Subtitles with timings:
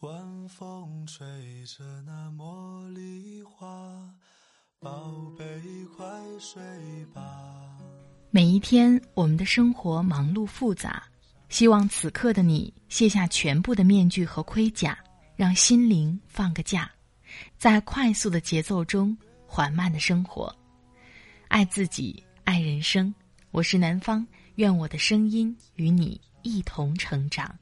[0.00, 1.26] 晚风吹
[1.66, 3.68] 着那茉莉花，
[4.78, 5.44] 宝贝
[5.94, 6.06] 快
[6.38, 6.62] 睡
[7.12, 7.78] 吧。
[8.30, 11.02] 每一天，我们的生活忙碌复杂，
[11.50, 14.98] 希望此刻的你卸下全部的面具和盔甲，
[15.36, 16.90] 让心灵放个假，
[17.58, 19.14] 在快速的节奏中
[19.46, 20.50] 缓慢的生活，
[21.48, 23.14] 爱自己，爱人生。
[23.50, 27.54] 我是南方，愿我的声音与你一同成长。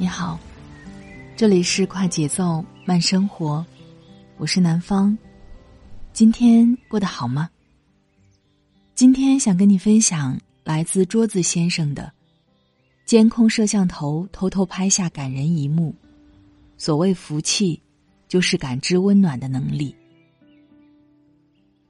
[0.00, 0.40] 你好，
[1.36, 3.62] 这里是快节奏慢生活，
[4.38, 5.16] 我是南方。
[6.14, 7.50] 今天过得好吗？
[8.94, 12.10] 今天想跟你分享来自桌子先生的
[13.04, 15.94] 监控摄像头偷偷拍下感人一幕。
[16.78, 17.78] 所谓福气，
[18.26, 19.94] 就是感知温暖的能力。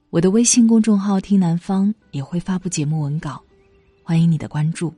[0.09, 3.41] 我的微信公众号“听南方”也会发布节目文稿，
[4.03, 4.93] 欢迎你的关注。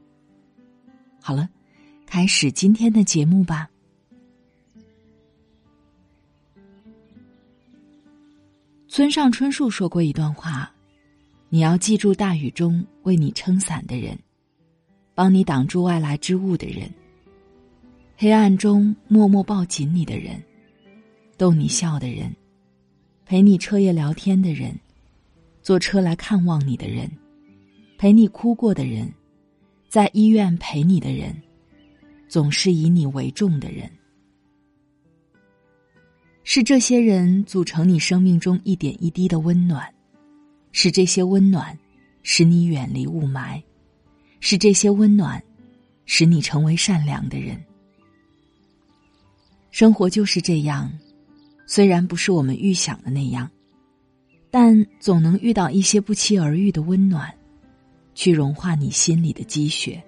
[1.21, 1.47] 好了。
[2.13, 3.67] 开始今天的节目吧。
[8.87, 10.71] 村上春树说过一段话
[11.49, 14.15] ：“你要记住大雨中为你撑伞的人，
[15.15, 16.87] 帮你挡住外来之物的人，
[18.15, 20.39] 黑暗中默默抱紧你的人，
[21.35, 22.31] 逗你笑的人，
[23.25, 24.79] 陪你彻夜聊天的人，
[25.63, 27.09] 坐车来看望你的人，
[27.97, 29.11] 陪你哭过的人，
[29.89, 31.35] 在医院陪你的人。”
[32.33, 33.87] 总是以你为重的人，
[36.43, 39.87] 是这些人组成你生命中一点一滴的温暖，
[40.71, 41.77] 是这些温暖
[42.23, 43.61] 使你远离雾霾，
[44.39, 45.39] 是这些温暖
[46.07, 47.63] 使你成为善良的人。
[49.69, 50.91] 生活就是这样，
[51.67, 53.47] 虽然不是我们预想的那样，
[54.49, 57.31] 但总能遇到一些不期而遇的温暖，
[58.15, 60.03] 去融化你心里的积雪。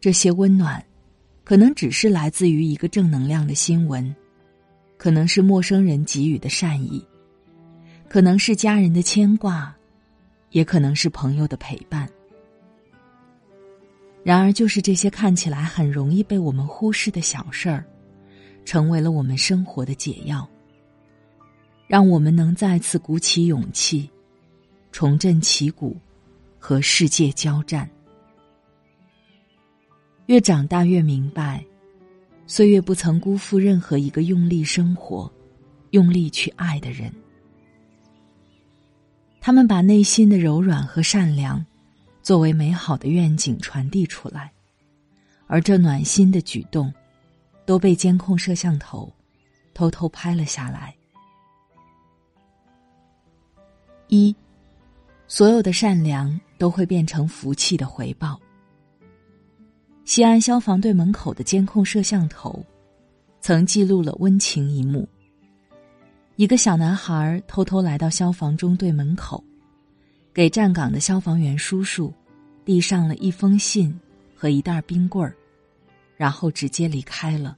[0.00, 0.84] 这些温暖，
[1.44, 4.14] 可能只是来自于一个正能量的新闻，
[4.96, 7.04] 可能是陌生人给予的善意，
[8.08, 9.74] 可能是家人的牵挂，
[10.50, 12.08] 也可能是朋友的陪伴。
[14.22, 17.84] 然而，就是这些看起来很容易被我们忽视的小事儿，
[18.64, 20.48] 成为了我们生活的解药，
[21.86, 24.08] 让我们能再次鼓起勇气，
[24.92, 25.96] 重振旗鼓，
[26.58, 27.88] 和世界交战。
[30.28, 31.64] 越长大越明白，
[32.46, 35.32] 岁月不曾辜负任何一个用力生活、
[35.92, 37.10] 用力去爱的人。
[39.40, 41.64] 他们把内心的柔软和善良，
[42.22, 44.52] 作为美好的愿景传递出来，
[45.46, 46.92] 而这暖心的举动，
[47.64, 49.10] 都被监控摄像头
[49.72, 50.94] 偷偷拍了下来。
[54.08, 54.36] 一，
[55.26, 58.38] 所有的善良都会变成福气的回报。
[60.08, 62.64] 西安消防队门口的监控摄像头，
[63.42, 65.06] 曾记录了温情一幕。
[66.36, 69.44] 一个小男孩偷偷来到消防中队门口，
[70.32, 72.10] 给站岗的消防员叔叔
[72.64, 73.94] 递上了一封信
[74.34, 75.36] 和一袋冰棍儿，
[76.16, 77.54] 然后直接离开了。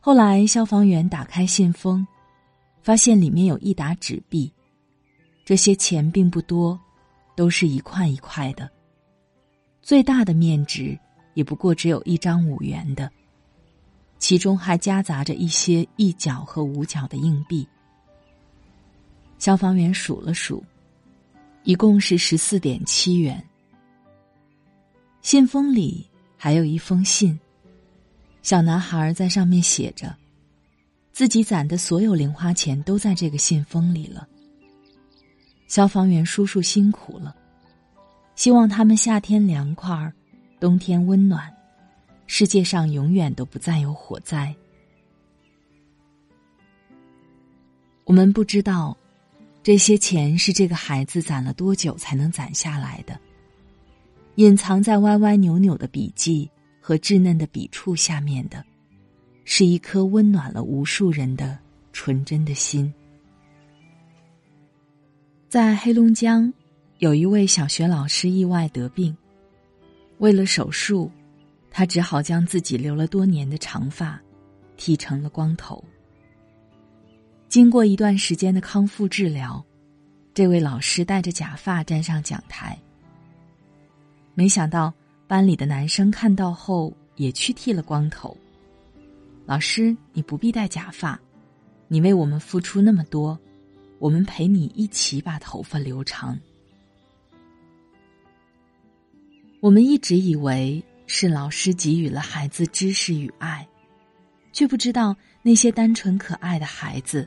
[0.00, 2.06] 后来，消防员打开信封，
[2.82, 4.50] 发现里面有一沓纸币，
[5.44, 6.80] 这些钱并不多，
[7.36, 8.70] 都是一块一块的。
[9.84, 10.98] 最大的面值
[11.34, 13.10] 也不过只有一张五元的，
[14.18, 17.68] 其中还夹杂着一些一角和五角的硬币。
[19.38, 20.64] 消防员数了数，
[21.64, 23.44] 一共是十四点七元。
[25.20, 27.38] 信封里还有一封信，
[28.40, 30.16] 小男孩在上面写着
[31.12, 34.26] ：“自己攒的所有零花钱都在这个信封里了。”
[35.68, 37.36] 消防员叔叔辛苦了。
[38.34, 40.12] 希望他们夏天凉快儿，
[40.58, 41.52] 冬天温暖，
[42.26, 44.54] 世界上永远都不再有火灾。
[48.04, 48.96] 我们不知道，
[49.62, 53.18] 这些钱是这个孩子攒了多久才能攒下来的。
[54.34, 58.64] 隐藏在歪歪扭扭的笔记和稚嫩的笔触下面的，
[59.44, 61.56] 是一颗温暖了无数人的
[61.92, 62.92] 纯真的心。
[65.48, 66.52] 在黑龙江。
[66.98, 69.14] 有一位小学老师意外得病，
[70.18, 71.10] 为了手术，
[71.68, 74.20] 他只好将自己留了多年的长发
[74.76, 75.82] 剃成了光头。
[77.48, 79.62] 经过一段时间的康复治疗，
[80.32, 82.78] 这位老师带着假发站上讲台。
[84.34, 84.94] 没想到
[85.26, 88.36] 班里的男生看到后也去剃了光头，
[89.44, 91.20] 老师，你不必戴假发，
[91.88, 93.36] 你为我们付出那么多，
[93.98, 96.38] 我们陪你一起把头发留长。”
[99.64, 103.66] 我们一直以为是老师给予了孩子知识与爱，
[104.52, 107.26] 却不知道那些单纯可爱的孩子，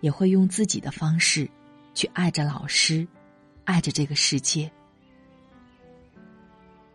[0.00, 1.48] 也会用自己的方式
[1.94, 3.06] 去爱着老师，
[3.62, 4.68] 爱着这个世界。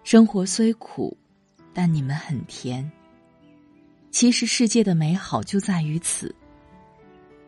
[0.04, 1.16] 生活虽苦，
[1.74, 2.92] 但你们很甜。
[4.12, 6.36] 其实世界的美好就在于此。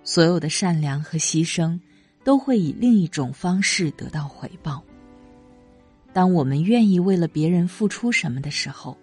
[0.05, 1.77] 所有的善良和牺牲，
[2.23, 4.81] 都会以另一种方式得到回报。
[6.15, 8.97] 当我们愿意为了别人付出什么的时候，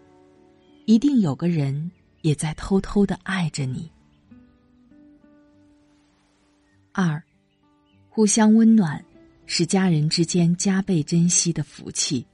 [0.87, 1.91] 一定有个人
[2.23, 3.93] 也在偷偷的爱着你。
[6.91, 7.23] 二，
[8.09, 9.05] 互相温暖，
[9.45, 12.27] 是家人之间加倍珍惜的福气。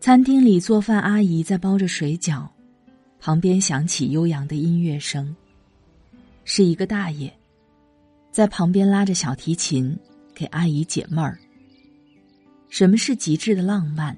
[0.00, 2.48] 餐厅里做饭阿姨在包着水饺，
[3.18, 5.36] 旁边响起悠扬的音乐声。
[6.44, 7.30] 是一个大爷，
[8.30, 9.94] 在旁边拉着小提琴
[10.34, 11.38] 给阿姨解闷儿。
[12.70, 14.16] 什么是极致的浪漫？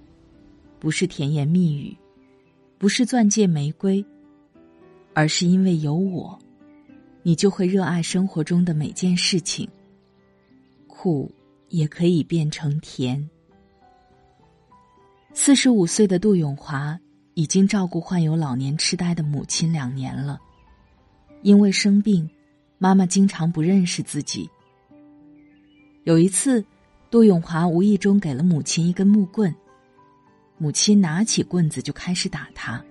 [0.79, 1.97] 不是甜言蜜语，
[2.77, 4.05] 不是钻戒玫瑰，
[5.15, 6.39] 而是因为有我，
[7.23, 9.67] 你就会热爱生活中的每件事情。
[10.87, 11.33] 苦
[11.71, 13.27] 也可以变成甜。
[15.33, 17.01] 四十五岁的杜永华
[17.33, 20.39] 已经照顾患有老年痴呆的母亲两年了，
[21.41, 22.29] 因为生病，
[22.77, 24.49] 妈妈经常不认识自己。
[26.05, 26.63] 有一次。
[27.13, 29.55] 杜永华无意中给了母亲一根木棍，
[30.57, 32.83] 母亲拿起棍子就开始打他。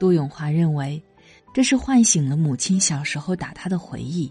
[0.00, 1.00] 杜永华认为，
[1.54, 4.28] 这是唤醒了母亲小时候打他的回忆。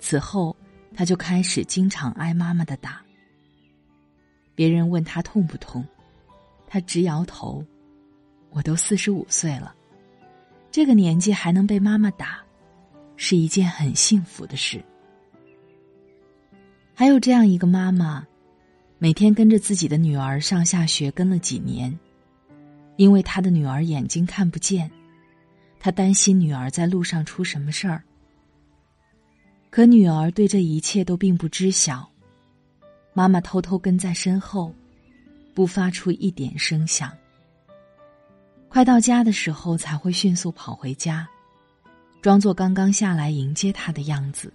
[0.00, 0.56] 此后，
[0.92, 3.00] 他就开始经常挨妈妈的打。
[4.56, 5.86] 别人问他痛不痛，
[6.66, 7.64] 他直摇头
[8.50, 9.72] ：“我都四十五岁了，
[10.72, 12.42] 这个年纪还能被妈妈打，
[13.14, 14.84] 是一件很幸福的事。”
[16.94, 18.24] 还有这样一个妈妈，
[18.98, 21.98] 每天跟着自己的女儿上下学，跟了几年，
[22.96, 24.90] 因为她的女儿眼睛看不见，
[25.80, 28.02] 她担心女儿在路上出什么事儿。
[29.70, 32.08] 可女儿对这一切都并不知晓，
[33.14, 34.72] 妈妈偷偷跟在身后，
[35.54, 37.10] 不发出一点声响。
[38.68, 41.26] 快到家的时候，才会迅速跑回家，
[42.20, 44.52] 装作刚刚下来迎接她的样子。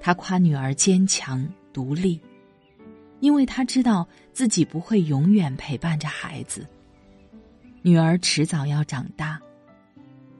[0.00, 2.20] 他夸女儿坚强独立，
[3.20, 6.66] 因为他知道自己不会永远陪伴着孩子。
[7.82, 9.40] 女儿迟早要长大，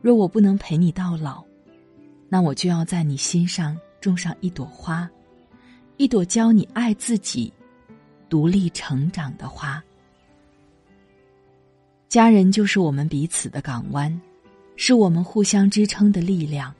[0.00, 1.44] 若我不能陪你到老，
[2.28, 5.08] 那我就要在你心上种上一朵花，
[5.96, 7.52] 一朵教你爱自己、
[8.28, 9.82] 独立成长的花。
[12.08, 14.20] 家人就是我们彼此的港湾，
[14.76, 16.74] 是我们互相支撑的力量。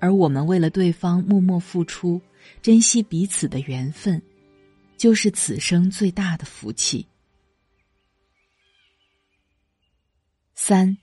[0.00, 2.20] 而我们为了对方默默付出，
[2.62, 4.22] 珍惜彼此的缘分，
[4.96, 7.06] 就是此生最大的福气。
[10.54, 10.98] 三，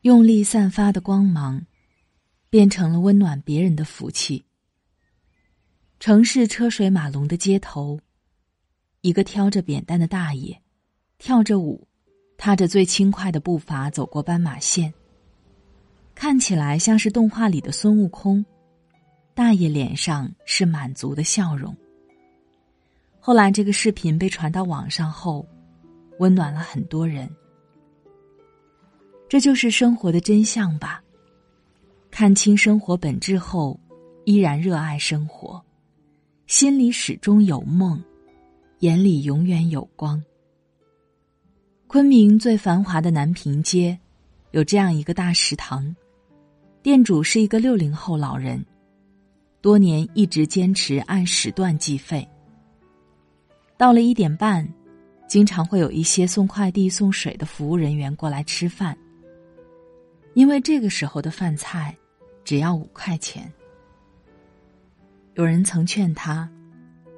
[0.00, 1.66] 用力散发的光芒，
[2.48, 4.44] 变成了温暖别人的福气。
[6.00, 8.00] 城市车水马龙的街头，
[9.00, 10.62] 一个挑着扁担的大爷，
[11.18, 11.88] 跳着舞，
[12.36, 14.94] 踏着最轻快的步伐走过斑马线。
[16.20, 18.44] 看起来像是动画里的孙悟空，
[19.34, 21.72] 大爷脸上是满足的笑容。
[23.20, 25.46] 后来这个视频被传到网上后，
[26.18, 27.30] 温暖了很多人。
[29.28, 31.00] 这就是生活的真相吧。
[32.10, 33.78] 看清生活本质后，
[34.24, 35.64] 依然热爱生活，
[36.48, 38.02] 心里始终有梦，
[38.80, 40.20] 眼里永远有光。
[41.86, 43.96] 昆明最繁华的南平街，
[44.50, 45.94] 有这样一个大食堂。
[46.88, 48.64] 店主是一个六零后老人，
[49.60, 52.26] 多年一直坚持按时段计费。
[53.76, 54.66] 到了一点半，
[55.26, 58.96] 经常会有一些送快递、送水的服务人员过来吃饭。
[60.32, 61.94] 因为这个时候的饭菜
[62.42, 63.52] 只要五块钱。
[65.34, 66.48] 有人曾劝他，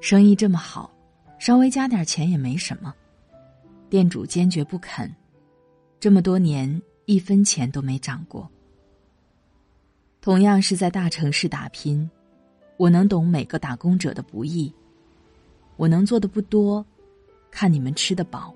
[0.01, 0.93] 生意这么好，
[1.39, 2.93] 稍微加点钱也没什么。
[3.89, 5.09] 店主坚决不肯，
[5.97, 8.51] 这么多年一分钱都没涨过。
[10.21, 12.07] 同样是在大城市打拼，
[12.77, 14.71] 我能懂每个打工者的不易。
[15.77, 16.85] 我能做的不多，
[17.49, 18.53] 看你们吃得饱，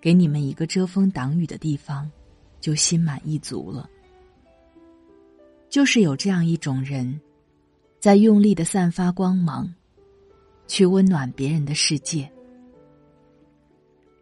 [0.00, 2.10] 给你们一个遮风挡雨的地方，
[2.60, 3.88] 就心满意足了。
[5.70, 7.20] 就是有这样一种人，
[8.00, 9.72] 在用力的散发光芒，
[10.66, 12.28] 去温暖别人的世界。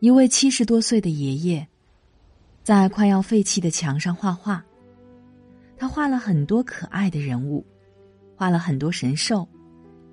[0.01, 1.67] 一位七十多岁的爷爷，
[2.63, 4.63] 在快要废弃的墙上画画。
[5.85, 7.63] 他画了很多可爱的人物，
[8.35, 9.47] 画了很多神兽，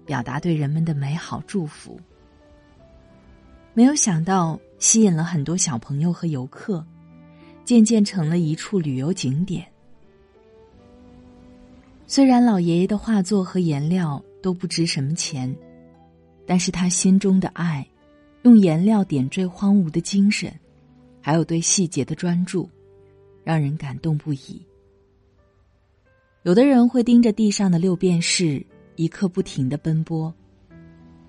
[0.05, 1.97] 表达对人们的美好祝福。
[3.73, 6.85] 没有想到，吸引了很多小朋友和游客，
[7.63, 9.65] 渐渐成了一处旅游景点。
[12.05, 15.55] 虽然老爷爷的画作和颜料都不值什么钱，
[16.45, 17.87] 但是他心中的爱，
[18.41, 20.53] 用颜料点缀荒芜的精神，
[21.21, 22.69] 还有对细节的专注，
[23.45, 24.61] 让人感动不已。
[26.43, 30.33] 有的人会盯着地上的六便士，一刻不停的奔波，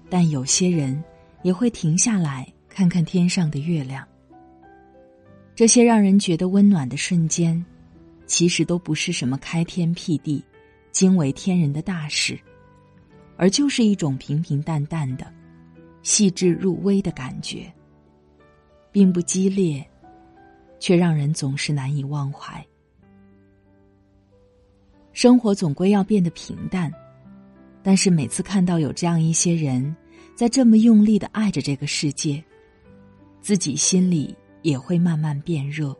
[0.09, 1.03] 但有些人
[1.43, 4.07] 也会停下来看看天上的月亮。
[5.55, 7.63] 这些让人觉得温暖的瞬间，
[8.27, 10.43] 其实都不是什么开天辟地。
[10.93, 12.39] 惊为天人的大事，
[13.39, 15.27] 而就是一种平平淡淡的、
[16.03, 17.73] 细致入微的感觉，
[18.91, 19.83] 并不激烈，
[20.79, 22.63] 却让人总是难以忘怀。
[25.13, 26.93] 生活总归要变得平淡，
[27.83, 29.95] 但是每次看到有这样一些人
[30.35, 32.43] 在这么用力的爱着这个世界，
[33.41, 35.97] 自己心里也会慢慢变热。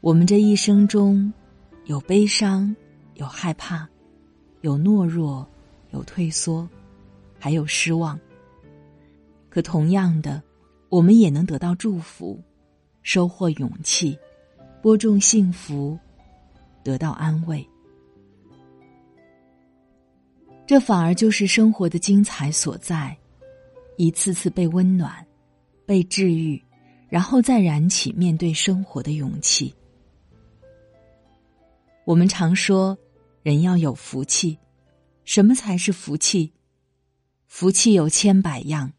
[0.00, 1.32] 我们这一生中。
[1.86, 2.74] 有悲伤，
[3.14, 3.88] 有害怕，
[4.62, 5.48] 有懦弱，
[5.92, 6.68] 有退缩，
[7.38, 8.18] 还有失望。
[9.48, 10.42] 可同样的，
[10.88, 12.42] 我们也能得到祝福，
[13.02, 14.18] 收获勇气，
[14.82, 15.96] 播种幸福，
[16.86, 17.68] 得到安慰。
[20.68, 23.16] 这反而就是生活的精彩所在，
[23.96, 25.26] 一次次被温暖，
[25.84, 26.62] 被治愈，
[27.08, 29.74] 然后再燃起面对生活的勇气。
[32.04, 32.96] 我们常说，
[33.42, 34.56] 人要有福气。
[35.24, 36.52] 什么才是福气？
[37.48, 38.92] 福气有千百样。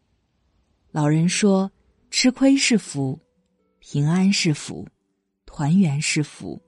[0.90, 1.72] 老人说
[2.10, 3.18] ：“吃亏是福，
[3.78, 4.86] 平安是福，
[5.46, 6.60] 团圆是福。”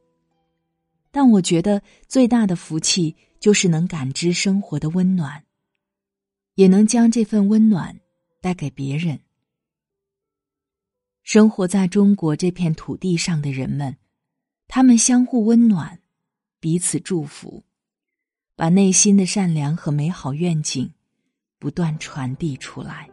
[1.10, 5.44] 但我觉得最大的福气就是能感知生活的温暖，
[6.54, 8.00] 也能将这份温暖
[8.40, 9.20] 带给别人。
[11.22, 13.96] 生活在中国这片土地上的人们，
[14.66, 16.00] 他们相互温暖。
[16.62, 17.64] 彼此祝福，
[18.54, 20.92] 把内心的善良和美好愿景
[21.58, 23.08] 不断传递出来。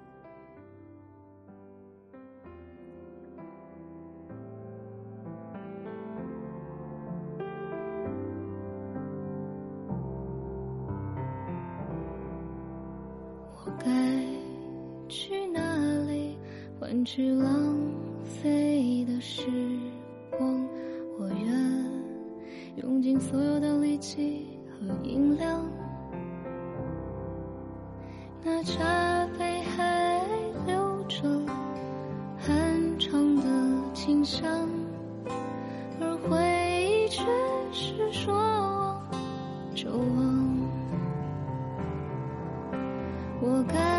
[16.98, 17.78] 换取浪
[18.24, 19.46] 费的时
[20.32, 20.68] 光？
[21.20, 21.48] 我愿。
[22.78, 25.64] 用尽所有的力气和音量，
[28.44, 30.20] 那茶杯还
[30.66, 31.22] 留着
[32.36, 33.44] 寒长的
[33.94, 34.68] 清香，
[36.02, 37.24] 而回忆却
[37.72, 39.08] 是说忘
[39.76, 40.58] 就忘。
[43.40, 43.97] 我该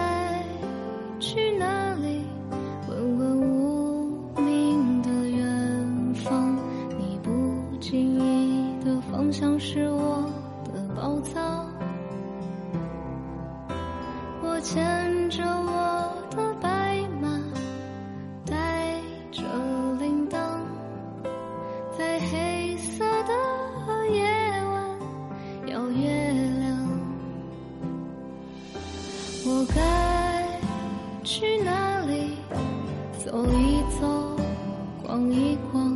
[29.51, 30.61] 我该
[31.25, 32.37] 去哪里？
[33.25, 34.37] 走一走，
[35.03, 35.88] 逛一逛。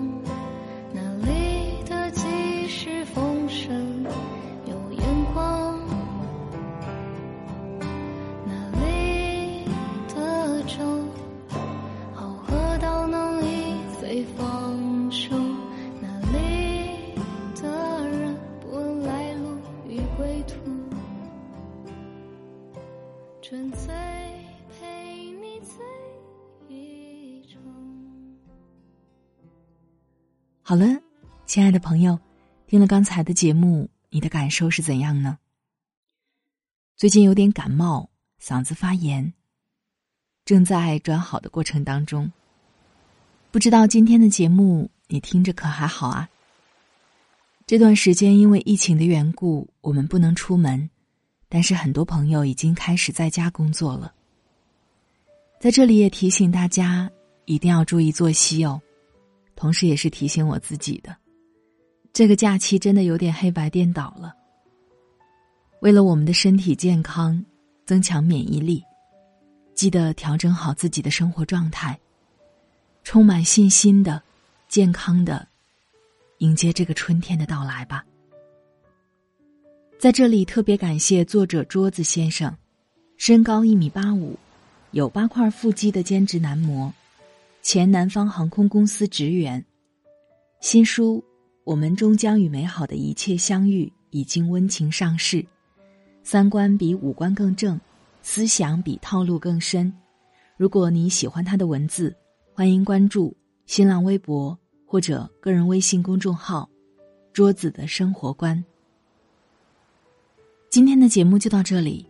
[30.65, 30.87] 好了，
[31.45, 32.17] 亲爱的朋友，
[32.69, 35.37] 听了刚才的节目，你的感受是怎样呢？
[36.97, 38.09] 最近有点感冒，
[38.41, 39.33] 嗓子发炎，
[40.45, 42.31] 正在转好的过程当中。
[43.51, 46.31] 不知道今天的节目你听着可还好啊？
[47.67, 50.89] 这段时间因为疫情的缘故，我们不能出门，
[51.49, 54.15] 但是很多朋友已经开始在家工作了。
[55.59, 57.11] 在这里也提醒大家，
[57.47, 58.81] 一定要注意作息哦。
[59.55, 61.17] 同时，也是提醒我自己的，
[62.13, 64.35] 这个假期真的有点黑白颠倒了。
[65.81, 67.45] 为了我们的身体健康，
[67.85, 68.83] 增强免疫力，
[69.75, 71.99] 记得调整好自己的生活状态，
[73.03, 74.23] 充满信心的
[74.69, 75.47] 健康的
[76.39, 78.05] 迎接这个春天的到来吧。
[79.99, 82.57] 在这里特别感谢作者桌子先生，
[83.17, 84.37] 身高一米八五，
[84.91, 86.93] 有八块腹肌的兼职男模，
[87.63, 89.65] 前南方航空公司职员。
[90.61, 91.19] 新书
[91.63, 95.47] 《我们终将与美好的一切相遇》已经温情上市，
[96.25, 97.81] 三观比五官更正，
[98.21, 99.93] 思想比套路更深。
[100.57, 102.15] 如果你喜欢他的文字，
[102.53, 103.35] 欢迎关注
[103.67, 106.69] 新浪微博或者个人微信公众号
[107.33, 108.63] “桌子的生活观”。
[110.69, 112.05] 今天的节目就到这里。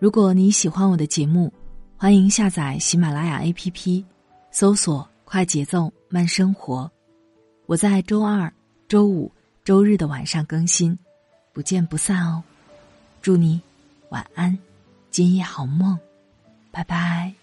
[0.00, 1.52] 如果你喜欢我的节目，
[1.96, 4.04] 欢迎下载喜马拉雅 APP，
[4.50, 6.90] 搜索“快节奏慢生活”。
[7.66, 8.52] 我在周二、
[8.88, 9.30] 周五、
[9.64, 10.98] 周日的晚上更新，
[11.52, 12.42] 不见不散哦。
[13.22, 13.60] 祝你
[14.08, 14.58] 晚安，
[15.10, 15.98] 今夜好梦，
[16.70, 17.39] 拜拜。